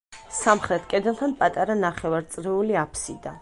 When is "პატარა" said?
1.43-1.77